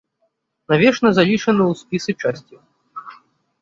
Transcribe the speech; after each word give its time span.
Навечна 0.73 1.13
залічаны 1.19 1.63
ў 1.71 1.73
спісы 1.81 2.11
часці. 2.25 2.55